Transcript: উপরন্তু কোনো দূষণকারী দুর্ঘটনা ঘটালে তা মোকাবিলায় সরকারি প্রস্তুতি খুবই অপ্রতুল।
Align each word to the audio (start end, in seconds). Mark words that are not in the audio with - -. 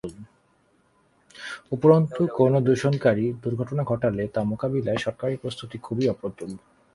উপরন্তু 1.71 2.21
কোনো 2.37 2.57
দূষণকারী 2.61 3.25
দুর্ঘটনা 3.43 3.83
ঘটালে 3.83 4.23
তা 4.27 4.41
মোকাবিলায় 4.43 5.03
সরকারি 5.05 5.35
প্রস্তুতি 5.37 5.77
খুবই 5.77 6.05
অপ্রতুল। 6.07 6.51